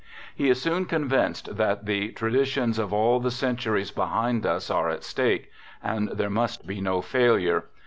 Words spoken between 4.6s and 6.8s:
are at stake, and there must